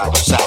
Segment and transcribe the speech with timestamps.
[0.00, 0.39] side to side.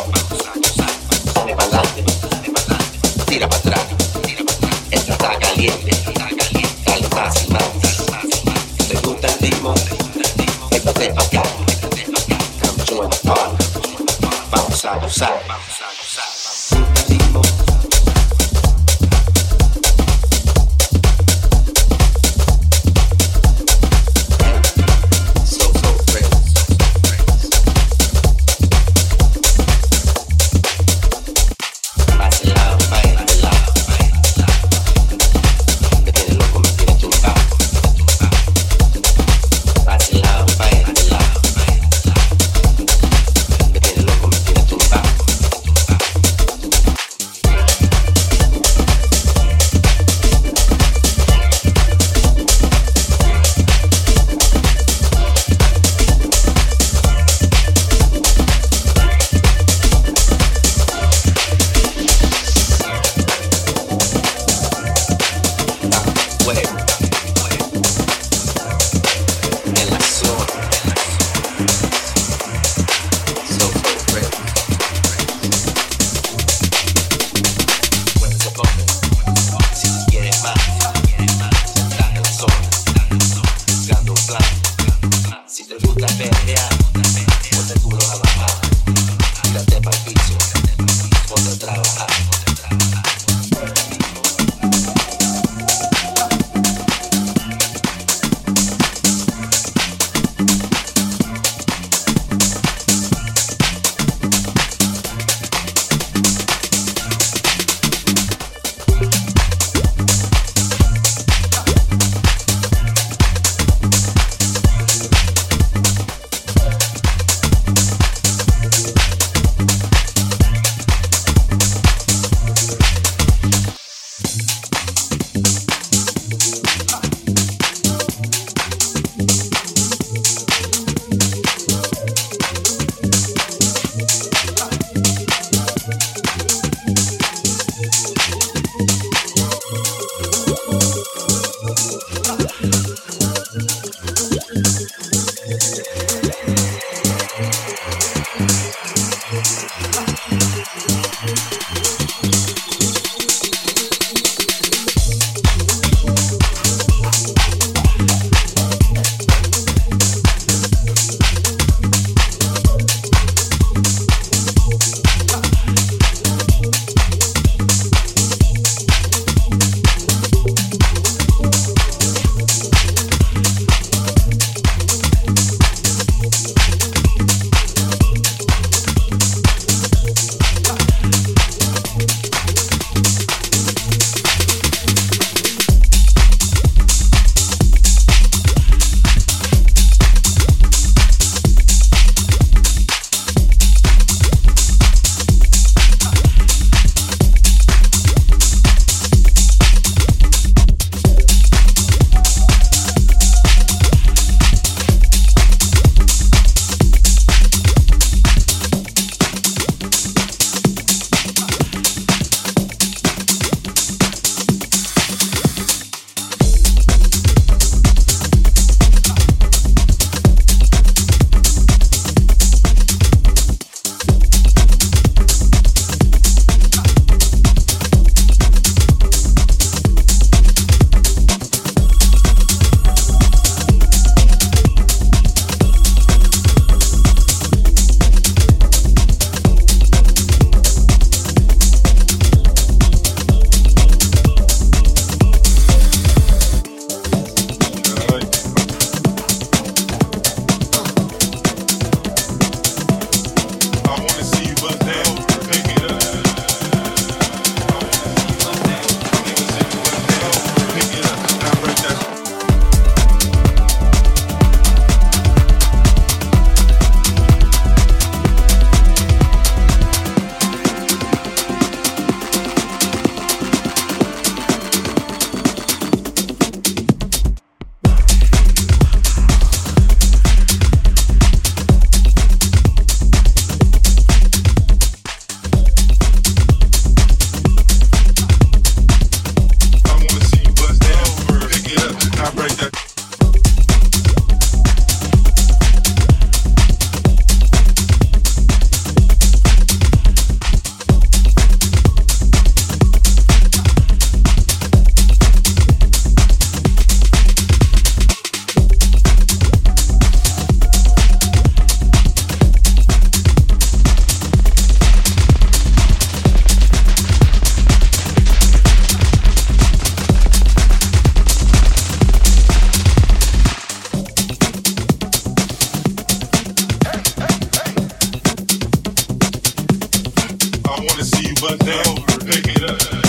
[331.43, 333.03] but they overpick it up.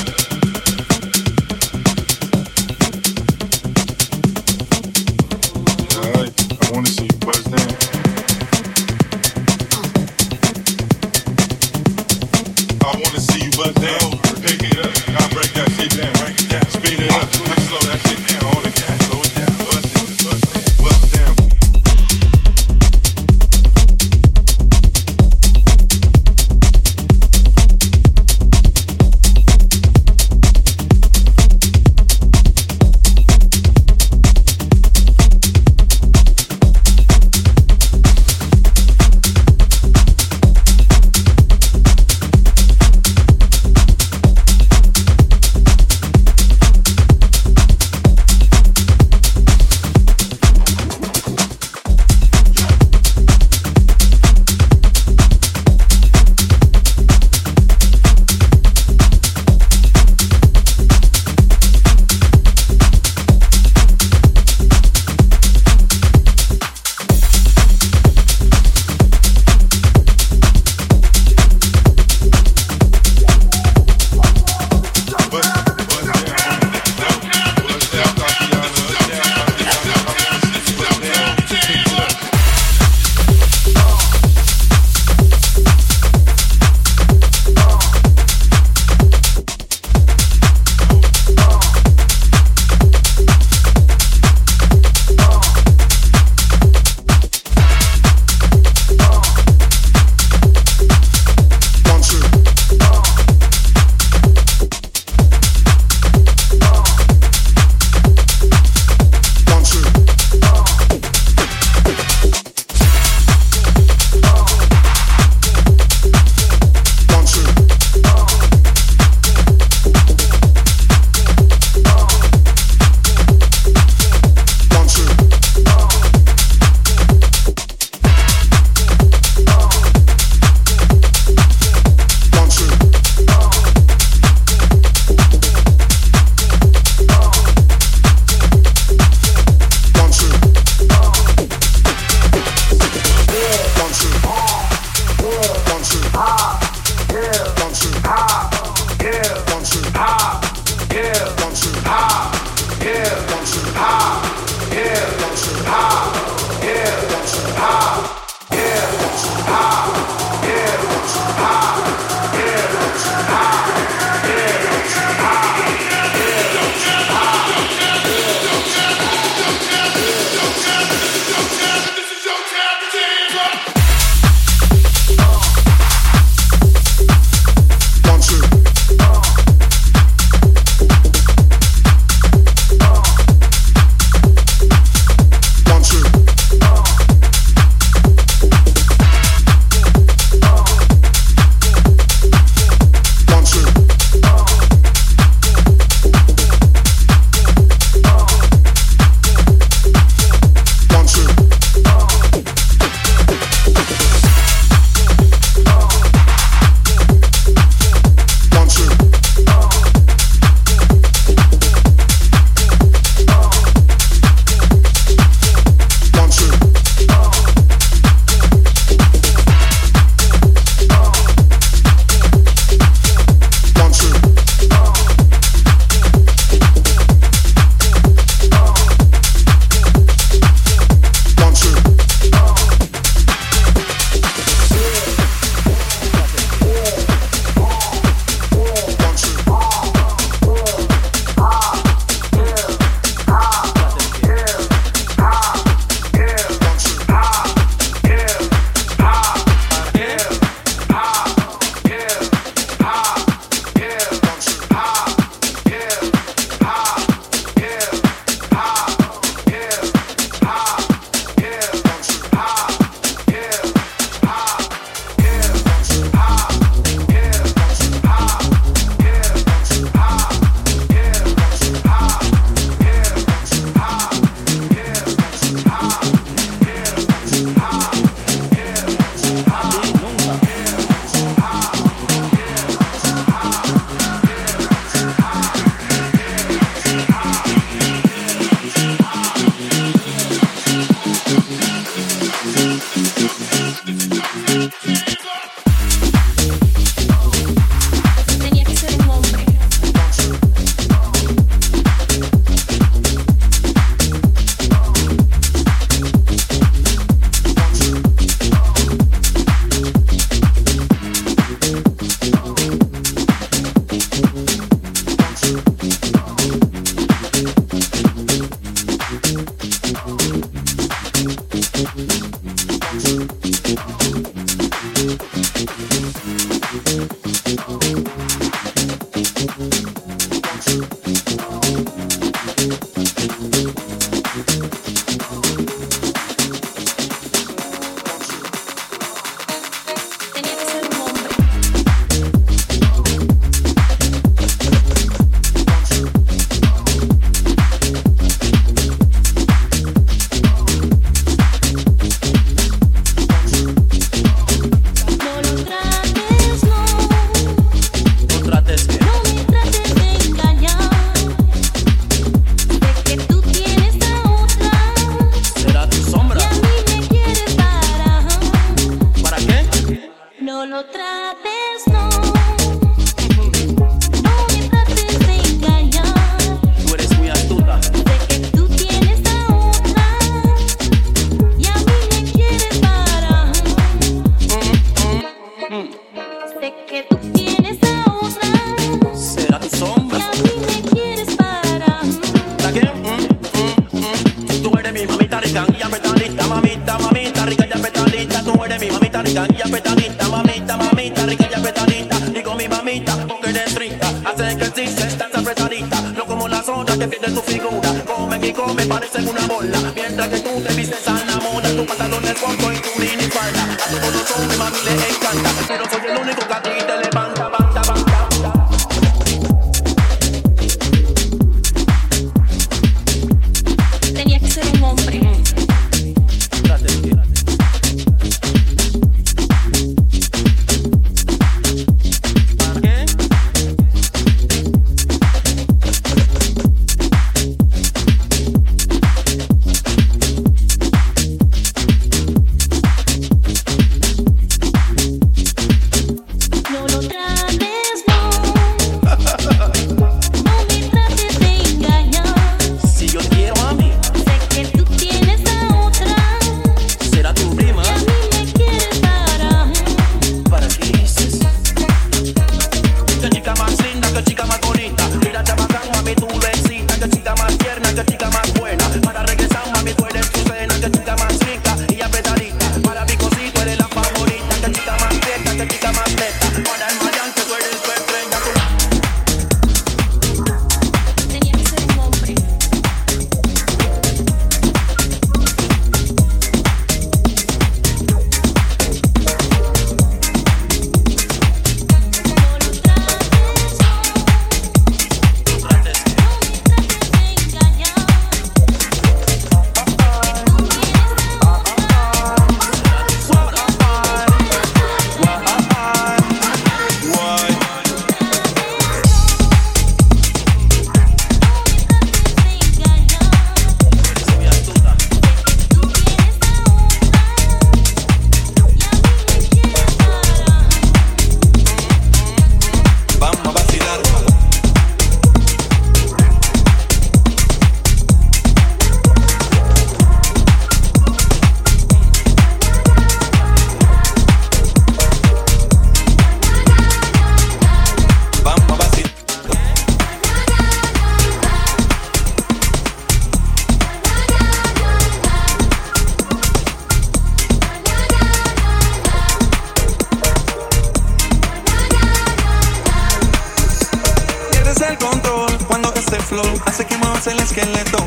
[554.94, 557.98] el control cuando ese flow hace que muevas el esqueleto.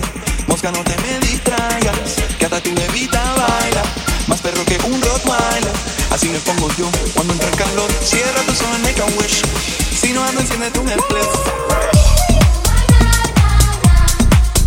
[0.48, 3.84] Mosca, no te me distraigas, que hasta tu bebita baila.
[4.28, 5.74] Más perro que un Rottweiler,
[6.12, 7.92] así me pongo yo cuando entra el calor.
[8.04, 9.42] Cierra tus ojos, make a wish.
[10.00, 11.28] Si no ando, enciende tu Netflix.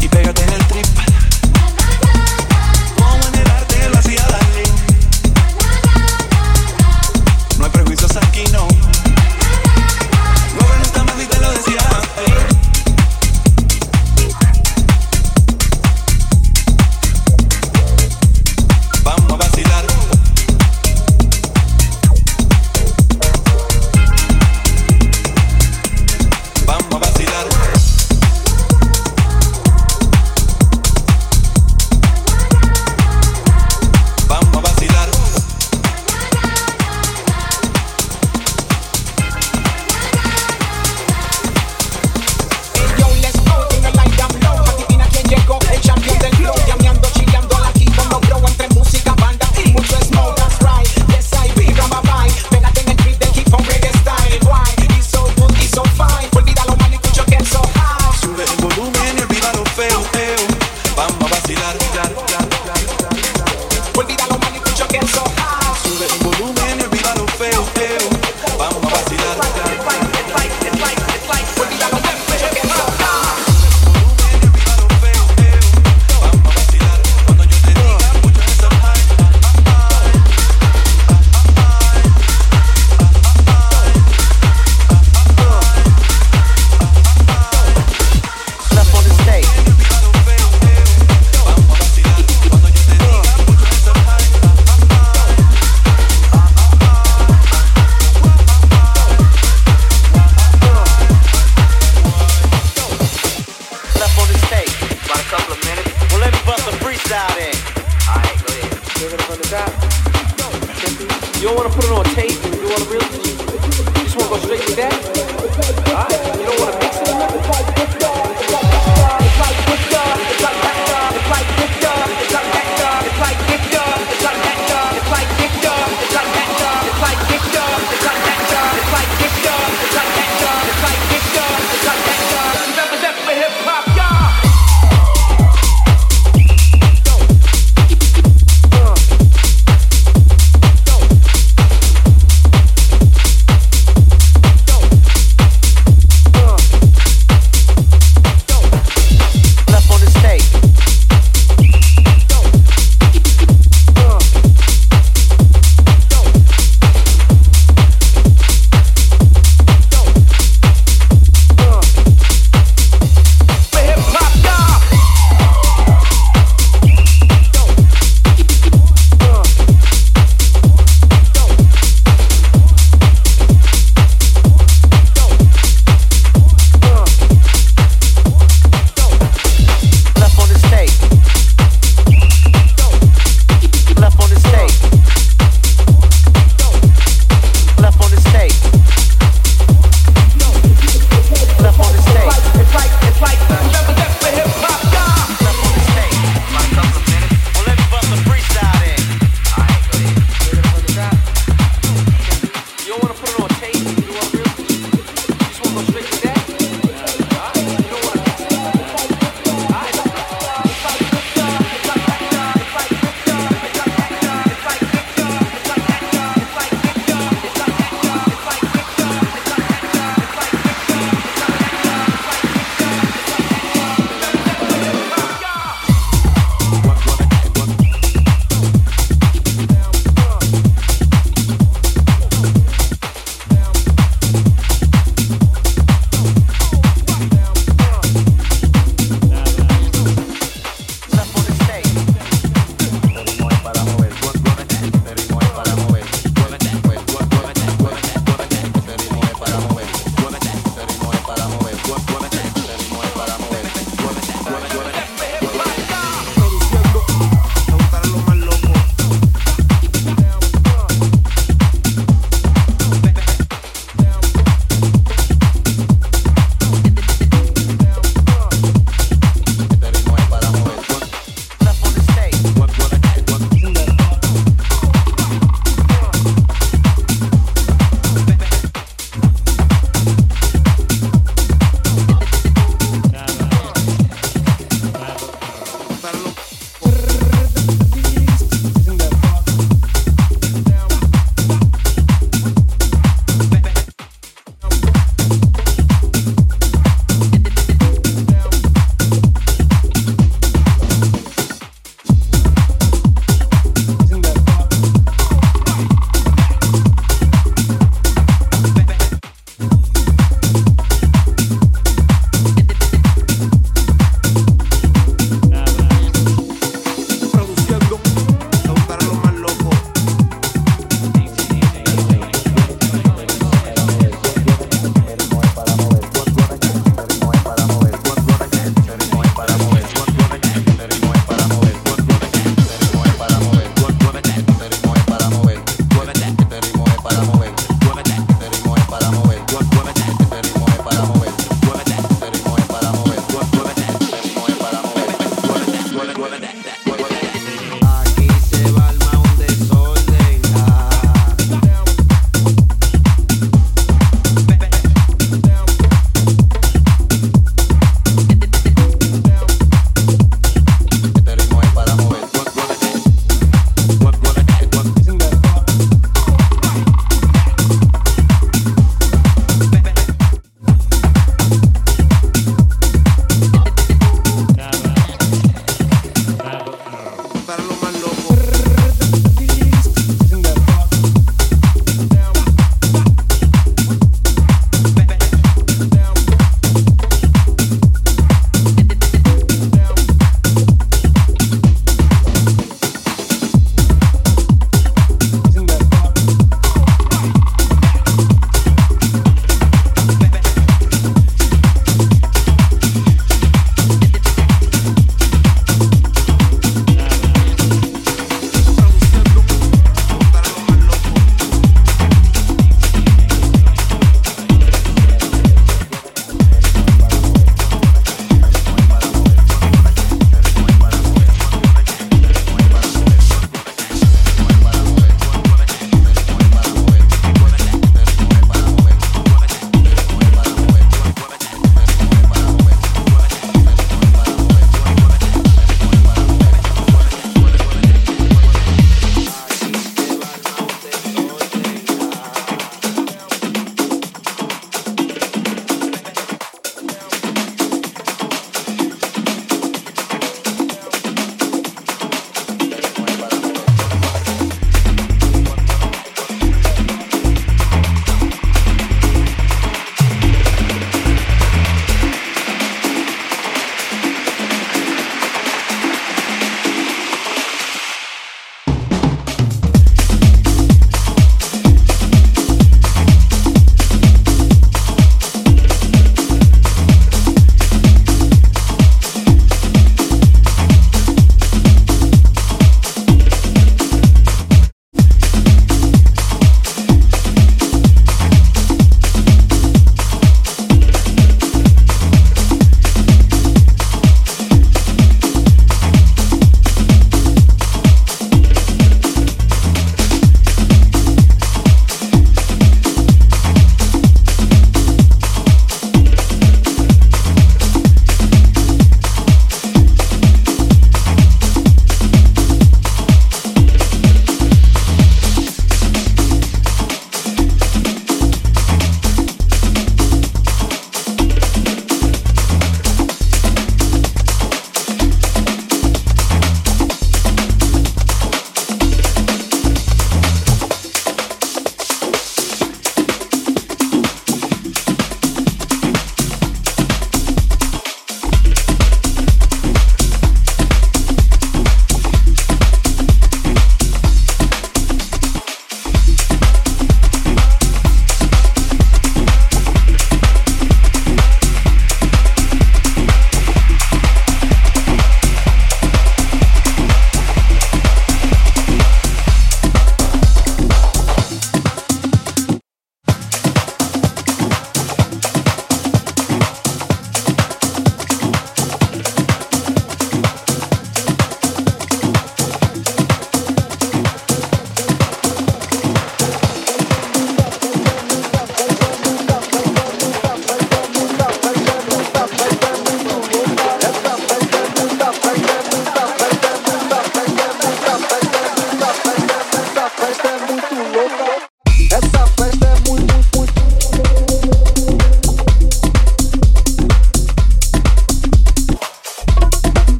[0.00, 1.09] Y pégate en el trip.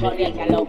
[0.00, 0.66] Corre el calor,